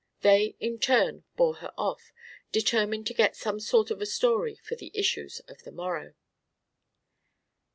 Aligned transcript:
They 0.21 0.55
in 0.59 0.79
turn 0.79 1.25
bore 1.35 1.57
her 1.57 1.71
off, 1.77 2.11
determined 2.51 3.05
to 3.05 3.13
get 3.13 3.35
some 3.35 3.59
sort 3.59 3.91
of 3.91 4.01
a 4.01 4.07
story 4.07 4.55
for 4.63 4.73
the 4.75 4.89
issues 4.95 5.41
of 5.41 5.61
the 5.61 5.71
morrow. 5.71 6.15